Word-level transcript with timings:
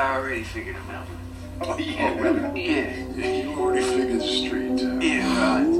I 0.00 0.16
already 0.16 0.42
figured 0.42 0.76
him 0.76 0.90
out. 0.92 1.06
Oh, 1.60 1.76
yeah, 1.76 2.14
oh, 2.16 2.22
really? 2.22 2.40
Yeah. 2.64 3.42
You 3.42 3.50
already 3.50 3.84
figured 3.84 4.18
the 4.18 4.26
street 4.26 4.80
out. 4.80 5.02
Yeah, 5.02 5.28
well, 5.28 5.58
it's, 5.60 5.76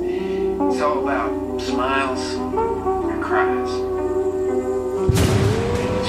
it's 0.74 0.82
all 0.82 1.08
about 1.08 1.58
smiles 1.62 2.35
and 2.35 3.22
cries. 3.25 3.71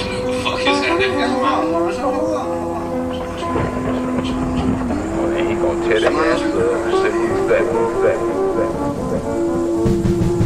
What 0.04 0.26
the 0.26 0.32
fuck 0.44 0.60
is 0.60 0.66
that 0.66 1.00
he 5.48 5.54
gonna 5.54 5.80
tear 5.88 5.98
ass 6.12 6.42
up. 6.42 6.60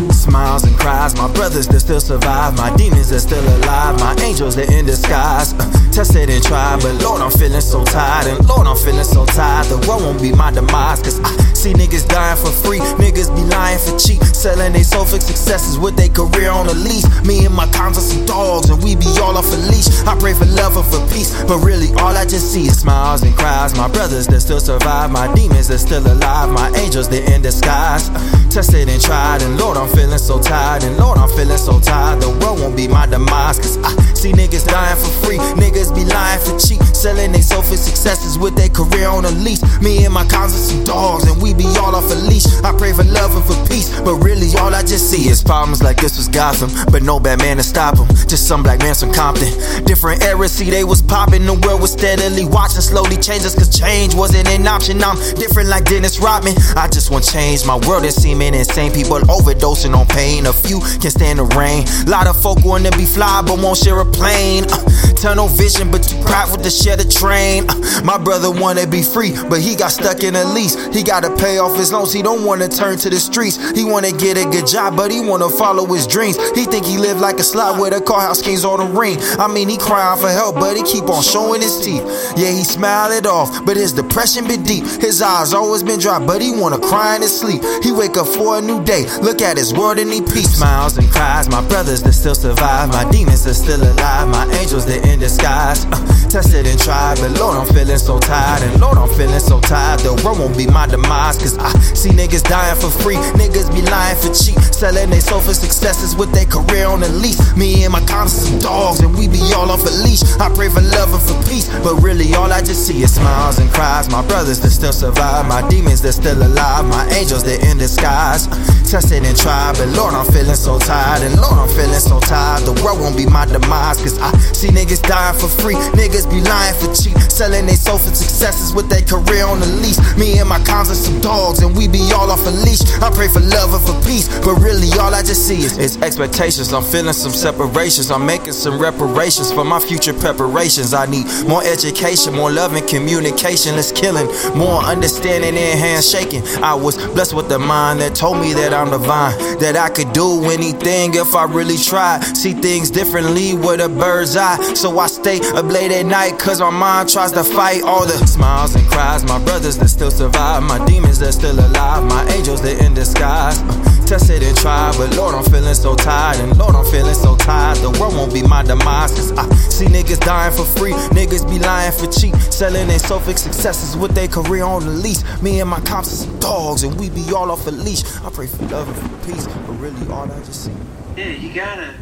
Say. 0.06 0.22
Smiles 0.30 0.62
and 0.62 0.76
cries, 0.78 1.16
my 1.16 1.26
brothers 1.32 1.66
that 1.66 1.80
still 1.80 2.00
survive, 2.00 2.56
my 2.56 2.70
demons 2.76 3.08
that 3.10 3.18
still 3.18 3.42
alive, 3.56 3.98
my 3.98 4.14
angels 4.22 4.54
that 4.54 4.70
in 4.70 4.86
disguise. 4.86 5.52
Tested 5.96 6.28
and 6.28 6.44
tried, 6.44 6.82
but 6.82 6.92
Lord, 7.02 7.22
I'm 7.22 7.30
feeling 7.30 7.62
so 7.62 7.82
tired, 7.82 8.26
and 8.26 8.46
Lord, 8.46 8.66
I'm 8.66 8.76
feeling 8.76 9.02
so 9.02 9.24
tired. 9.24 9.64
The 9.72 9.80
world 9.88 10.02
won't 10.02 10.20
be 10.20 10.30
my 10.30 10.50
demise, 10.50 11.00
cause 11.00 11.18
I 11.24 11.32
see 11.54 11.72
niggas 11.72 12.06
dying 12.06 12.36
for 12.36 12.52
free, 12.52 12.80
niggas 13.00 13.34
be 13.34 13.40
lying 13.48 13.78
for 13.78 13.96
cheap, 13.96 14.22
selling 14.22 14.74
they 14.74 14.82
soul 14.82 15.06
for 15.06 15.18
successes 15.18 15.78
with 15.78 15.96
their 15.96 16.10
career 16.10 16.50
on 16.50 16.68
a 16.68 16.74
lease. 16.74 17.08
Me 17.24 17.46
and 17.46 17.54
my 17.54 17.64
cons 17.72 17.96
are 17.96 18.04
some 18.04 18.26
dogs, 18.26 18.68
and 18.68 18.76
we 18.84 18.94
be 18.94 19.08
all 19.24 19.38
off 19.40 19.48
a 19.48 19.56
leash. 19.72 19.88
I 20.04 20.12
pray 20.20 20.34
for 20.34 20.44
love 20.44 20.76
and 20.76 20.84
for 20.84 21.00
peace, 21.08 21.32
but 21.48 21.64
really 21.64 21.88
all 21.96 22.12
I 22.12 22.26
just 22.26 22.52
see 22.52 22.68
is 22.68 22.78
smiles 22.78 23.22
and 23.22 23.34
cries. 23.34 23.74
My 23.74 23.88
brothers 23.88 24.26
that 24.26 24.40
still 24.42 24.60
survive, 24.60 25.10
my 25.10 25.32
demons 25.32 25.68
that 25.68 25.78
still 25.78 26.06
alive, 26.06 26.52
my 26.52 26.68
angels 26.76 27.08
that 27.08 27.24
in 27.32 27.40
disguise. 27.40 28.12
Tested 28.52 28.90
and 28.90 29.00
tried, 29.00 29.40
and 29.40 29.56
Lord, 29.58 29.78
I'm 29.78 29.88
feeling 29.88 30.18
so 30.18 30.42
tired, 30.42 30.84
and 30.84 30.98
Lord, 30.98 31.16
I'm 31.16 31.30
feeling 31.30 31.56
so 31.56 31.80
tired. 31.80 32.20
The 32.20 32.28
be 32.76 32.86
my 32.86 33.06
demise, 33.06 33.58
cause 33.58 33.78
I 33.78 33.90
see 34.12 34.32
niggas 34.32 34.66
dying 34.68 34.96
for 35.00 35.10
free, 35.24 35.38
niggas 35.56 35.94
be 35.94 36.04
lying 36.04 36.40
for 36.40 36.58
cheap, 36.58 36.82
selling 36.94 37.32
they 37.32 37.40
for 37.40 37.76
successes 37.76 38.38
with 38.38 38.54
their 38.54 38.68
career 38.68 39.08
on 39.08 39.24
a 39.24 39.30
lease. 39.30 39.62
Me 39.80 40.04
and 40.04 40.12
my 40.12 40.26
cons 40.26 40.54
are 40.54 40.58
some 40.58 40.84
dogs, 40.84 41.24
and 41.24 41.40
we 41.40 41.54
be 41.54 41.66
all 41.80 41.96
off 41.96 42.10
a 42.10 42.14
leash. 42.14 42.46
I 42.62 42.76
pray 42.76 42.92
for 42.92 43.04
love 43.04 43.34
and 43.34 43.44
for 43.44 43.56
peace, 43.66 43.88
but 44.00 44.16
really 44.16 44.52
all 44.60 44.74
I 44.74 44.82
just 44.82 45.10
see 45.10 45.28
is 45.28 45.42
problems 45.42 45.82
like 45.82 45.96
this 45.96 46.16
was 46.16 46.28
Gotham, 46.28 46.70
but 46.92 47.02
no 47.02 47.18
bad 47.18 47.38
man 47.38 47.56
to 47.56 47.62
stop 47.62 47.96
them. 47.96 48.06
Just 48.28 48.46
some 48.46 48.62
black 48.62 48.80
man 48.80 48.94
from 48.94 49.12
Compton. 49.12 49.50
Different 49.84 50.22
eras, 50.22 50.52
see 50.52 50.70
they 50.70 50.84
was 50.84 51.00
popping, 51.00 51.46
the 51.46 51.54
world 51.54 51.80
was 51.80 51.92
steadily 51.92 52.44
watching, 52.44 52.82
slowly 52.82 53.16
changes, 53.16 53.54
cause 53.54 53.70
change 53.72 54.14
wasn't 54.14 54.48
an 54.48 54.66
option. 54.66 55.02
I'm 55.02 55.16
different 55.36 55.68
like 55.68 55.84
Dennis 55.84 56.18
Rodman. 56.18 56.54
I 56.76 56.88
just 56.88 57.10
want 57.10 57.24
change. 57.24 57.64
My 57.64 57.76
world 57.88 58.04
is 58.04 58.14
seeming 58.14 58.54
insane. 58.54 58.92
People 58.92 59.18
overdosing 59.32 59.94
on 59.96 60.06
pain. 60.06 60.46
A 60.46 60.52
few 60.52 60.80
can 61.00 61.10
stand 61.10 61.38
the 61.38 61.44
rain. 61.56 61.86
Lot 62.06 62.26
of 62.26 62.40
folk 62.40 62.64
wanna 62.66 62.90
be 62.92 63.04
fly, 63.06 63.42
but 63.46 63.58
won't 63.58 63.78
share 63.78 64.00
a 64.00 64.04
plane. 64.04 64.64
Uh, 64.70 64.82
tunnel 65.16 65.48
vision, 65.48 65.90
but 65.90 66.02
too 66.02 66.20
prideful 66.22 66.58
to 66.58 66.70
share 66.70 66.96
the 66.96 67.04
train. 67.04 67.64
Uh, 67.68 68.02
my 68.04 68.18
brother 68.18 68.50
wanna 68.50 68.86
be 68.86 69.02
free, 69.02 69.32
but 69.48 69.60
he 69.60 69.74
got 69.76 69.88
stuck 69.88 70.22
in 70.22 70.34
a 70.34 70.44
lease. 70.44 70.74
He 70.94 71.02
gotta 71.02 71.34
pay 71.36 71.58
off 71.58 71.76
his 71.76 71.92
loans. 71.92 72.12
He 72.12 72.22
don't 72.22 72.44
wanna 72.44 72.68
turn 72.68 72.98
to 72.98 73.10
the 73.10 73.18
streets. 73.18 73.56
He 73.72 73.84
wanna 73.84 74.12
get 74.12 74.36
a 74.36 74.44
good 74.50 74.66
job, 74.66 74.96
but 74.96 75.10
he 75.10 75.20
wanna 75.20 75.48
follow 75.48 75.86
his 75.86 76.06
dreams. 76.06 76.36
He 76.54 76.64
think 76.64 76.84
he 76.84 76.98
live 76.98 77.20
like 77.20 77.38
a 77.38 77.42
slut 77.42 77.80
with 77.80 77.94
a 77.94 78.00
car 78.00 78.20
house 78.20 78.42
keys 78.42 78.64
on 78.64 78.78
the 78.80 78.98
ring. 78.98 79.18
I 79.38 79.46
mean, 79.46 79.68
he 79.68 79.78
crying 79.78 80.20
for 80.20 80.28
help, 80.28 80.56
but 80.56 80.76
he 80.76 80.82
keep 80.82 81.08
on 81.08 81.22
showing 81.22 81.62
his 81.62 81.80
teeth. 81.84 82.04
Yeah, 82.36 82.50
he 82.50 82.64
smile 82.64 83.12
it 83.12 83.26
off, 83.26 83.64
but 83.64 83.76
his 83.76 83.92
depression 83.92 84.46
been 84.46 84.62
deep. 84.64 84.84
His 85.00 85.22
eyes 85.22 85.54
always 85.54 85.82
been 85.82 86.00
dry, 86.00 86.18
but 86.18 86.42
he 86.42 86.50
wanna 86.50 86.78
cry 86.78 87.16
in 87.16 87.22
his 87.22 87.38
sleep. 87.38 87.62
He 87.82 87.92
wake 87.92 88.16
up 88.16 88.26
for 88.26 88.58
a 88.58 88.60
new 88.60 88.82
day. 88.84 89.06
Look 89.22 89.40
at 89.40 89.56
his 89.56 89.72
world 89.72 89.98
and 89.98 90.12
he 90.12 90.20
peace. 90.20 90.56
Smiles 90.56 90.96
and 90.98 91.10
cries, 91.10 91.48
my 91.48 91.66
brothers 91.68 92.02
that 92.02 92.12
still 92.12 92.34
survive, 92.34 92.55
my 92.60 93.06
demons 93.10 93.46
are 93.46 93.54
still 93.54 93.82
alive, 93.82 94.28
my 94.28 94.46
angels 94.58 94.86
that 94.86 95.06
in 95.06 95.18
disguise. 95.18 95.84
Uh, 95.86 96.16
tested 96.28 96.66
and 96.66 96.78
tried, 96.78 97.16
but 97.18 97.32
Lord, 97.38 97.56
I'm 97.56 97.66
feeling 97.72 97.98
so 97.98 98.18
tired, 98.18 98.62
and 98.62 98.80
Lord, 98.80 98.98
I'm 98.98 99.08
feeling 99.16 99.40
so 99.40 99.60
tired. 99.60 100.00
The 100.00 100.12
world 100.24 100.38
won't 100.38 100.56
be 100.56 100.66
my 100.66 100.86
demise, 100.86 101.38
cause 101.38 101.56
I 101.58 101.70
see 101.94 102.10
niggas 102.10 102.44
dying 102.44 102.76
for 102.76 102.90
free, 102.90 103.16
niggas 103.40 103.72
be 103.72 103.82
lying 103.82 104.16
for 104.16 104.32
cheap, 104.34 104.58
selling 104.74 105.10
they 105.10 105.20
soul 105.20 105.40
for 105.40 105.54
successes 105.54 106.16
with 106.16 106.32
their 106.32 106.46
career 106.46 106.86
on 106.86 107.00
the 107.00 107.08
lease. 107.08 107.40
Me 107.56 107.84
and 107.84 107.92
my 107.92 108.04
cons 108.04 108.52
are 108.52 108.58
dogs, 108.60 109.00
and 109.00 109.16
we 109.16 109.28
be 109.28 109.40
all 109.54 109.70
off 109.70 109.86
a 109.86 109.92
leash. 110.04 110.22
I 110.40 110.52
pray 110.52 110.68
for 110.68 110.82
love 110.82 111.12
and 111.14 111.22
for 111.22 111.38
peace, 111.48 111.68
but 111.80 111.96
really 112.02 112.34
all 112.34 112.52
I 112.52 112.60
just 112.60 112.86
see 112.86 113.02
is 113.02 113.14
smiles 113.14 113.58
and 113.58 113.70
cries. 113.70 114.10
My 114.10 114.26
brothers 114.26 114.60
that 114.60 114.70
still 114.70 114.92
survive, 114.92 115.46
my 115.46 115.66
demons 115.68 116.02
that 116.02 116.12
still 116.12 116.36
alive, 116.36 116.84
my 116.86 117.06
angels 117.16 117.44
that 117.44 117.64
in 117.64 117.78
disguise. 117.78 118.48
Tested 118.86 119.26
and 119.26 119.36
tried, 119.36 119.74
but 119.78 119.88
Lord, 119.98 120.14
I'm 120.14 120.24
feeling 120.30 120.54
so 120.54 120.78
tired, 120.78 121.20
and 121.26 121.34
Lord, 121.42 121.58
I'm 121.58 121.68
feeling 121.74 121.98
so 121.98 122.20
tired. 122.20 122.62
The 122.62 122.72
world 122.84 123.00
won't 123.00 123.16
be 123.16 123.26
my 123.26 123.44
demise, 123.44 123.98
cause 123.98 124.16
I 124.20 124.30
see 124.54 124.68
niggas 124.68 125.02
dying 125.02 125.34
for 125.34 125.48
free, 125.48 125.74
niggas 125.98 126.30
be 126.30 126.40
lying 126.40 126.72
for 126.78 126.94
cheap, 126.94 127.18
selling 127.26 127.66
they 127.66 127.74
soul 127.74 127.98
for 127.98 128.14
successes 128.14 128.72
with 128.72 128.88
their 128.88 129.02
career 129.02 129.44
on 129.44 129.58
the 129.58 129.66
lease. 129.82 129.98
Me 130.16 130.38
and 130.38 130.48
my 130.48 130.62
cons 130.62 130.88
are 130.88 130.94
some 130.94 131.18
dogs, 131.20 131.66
and 131.66 131.76
we 131.76 131.88
be 131.88 131.98
all 132.14 132.30
off 132.30 132.46
a 132.46 132.50
leash. 132.62 132.86
I 133.02 133.10
pray 133.10 133.26
for 133.26 133.40
love 133.40 133.74
and 133.74 133.82
for 133.82 133.98
peace, 134.06 134.30
but 134.46 134.54
really 134.62 134.86
all 135.02 135.12
I 135.12 135.26
just 135.26 135.48
see 135.48 135.66
is, 135.66 135.76
is 135.78 135.98
expectations. 135.98 136.72
I'm 136.72 136.84
feeling 136.84 137.12
some 137.12 137.32
separations, 137.32 138.12
I'm 138.12 138.24
making 138.24 138.52
some 138.52 138.78
reparations 138.78 139.50
for 139.50 139.64
my 139.64 139.80
future 139.80 140.14
preparations. 140.14 140.94
I 140.94 141.06
need 141.10 141.26
more 141.48 141.66
education, 141.66 142.38
more 142.38 142.52
love 142.52 142.72
and 142.78 142.86
communication. 142.86 143.74
Let's 143.74 143.90
killing, 143.90 144.30
more 144.54 144.78
understanding 144.78 145.58
and 145.58 145.74
handshaking. 145.74 146.46
I 146.62 146.74
was 146.74 146.94
blessed 147.18 147.34
with 147.34 147.48
the 147.48 147.58
mind 147.58 147.98
that 147.98 148.14
told 148.14 148.38
me 148.38 148.54
that 148.54 148.75
I'm 148.76 148.90
divine, 148.90 149.58
that 149.58 149.76
I 149.76 149.88
could 149.88 150.12
do 150.12 150.44
anything 150.50 151.14
if 151.14 151.34
I 151.34 151.44
really 151.44 151.78
tried. 151.78 152.22
See 152.36 152.52
things 152.52 152.90
differently 152.90 153.54
with 153.54 153.80
a 153.80 153.88
bird's 153.88 154.36
eye, 154.36 154.74
so 154.74 154.98
I 154.98 155.06
stay 155.06 155.40
up 155.54 155.66
late 155.66 155.90
at 155.90 156.04
night 156.06 156.38
cause 156.38 156.60
my 156.60 156.70
mind 156.70 157.08
tries 157.08 157.32
to 157.32 157.42
fight 157.42 157.82
all 157.82 158.04
the 158.04 158.26
smiles 158.26 158.74
and 158.74 158.86
cries. 158.88 159.24
My 159.24 159.42
brothers 159.42 159.78
that 159.78 159.88
still 159.88 160.10
survive, 160.10 160.62
my 160.62 160.84
demons 160.86 161.18
that 161.20 161.32
still 161.32 161.58
alive, 161.58 162.04
my 162.04 162.26
angels 162.34 162.62
that 162.62 162.84
in 162.84 162.94
disguise. 162.94 163.58
Uh, 163.60 163.85
tested 164.06 164.42
and 164.42 164.56
tried, 164.56 164.94
but 164.96 165.14
Lord, 165.16 165.34
I'm 165.34 165.44
feeling 165.44 165.74
so 165.74 165.94
tired, 165.96 166.38
and 166.40 166.56
Lord, 166.56 166.74
I'm 166.76 166.84
feeling 166.84 167.14
so 167.14 167.36
tired. 167.36 167.78
The 167.78 167.90
world 167.98 168.14
won't 168.14 168.32
be 168.32 168.42
my 168.42 168.62
demise, 168.62 169.10
cause 169.10 169.32
I 169.32 169.48
see 169.68 169.86
niggas 169.86 170.20
dying 170.20 170.54
for 170.54 170.64
free, 170.64 170.92
niggas 171.10 171.48
be 171.48 171.58
lying 171.58 171.92
for 171.92 172.06
cheap, 172.06 172.34
selling 172.36 172.86
their 172.86 173.00
for 173.00 173.20
successes 173.36 173.96
with 173.96 174.12
their 174.12 174.28
career 174.28 174.64
on 174.64 174.84
the 174.84 174.92
lease. 174.92 175.24
Me 175.42 175.60
and 175.60 175.68
my 175.68 175.80
cops 175.80 176.10
some 176.10 176.38
dogs, 176.38 176.84
and 176.84 176.98
we 176.98 177.10
be 177.10 177.24
all 177.34 177.50
off 177.50 177.66
a 177.66 177.70
leash. 177.70 178.04
I 178.22 178.30
pray 178.30 178.46
for 178.46 178.64
love 178.66 178.88
and 178.88 179.10
for 179.10 179.32
peace, 179.32 179.46
but 179.46 179.72
really 179.74 180.06
all 180.12 180.30
I 180.30 180.38
just 180.40 180.66
see. 180.66 180.72
Yeah, 181.16 181.30
you 181.30 181.52
gotta, 181.52 181.94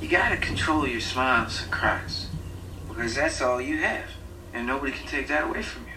you 0.00 0.08
gotta 0.08 0.36
control 0.36 0.86
your 0.86 1.00
smiles 1.00 1.62
and 1.62 1.72
cries, 1.72 2.28
because 2.88 3.16
that's 3.16 3.40
all 3.42 3.60
you 3.60 3.78
have, 3.78 4.06
and 4.54 4.66
nobody 4.66 4.92
can 4.92 5.06
take 5.08 5.26
that 5.28 5.44
away 5.44 5.62
from 5.62 5.82
you. 5.82 5.89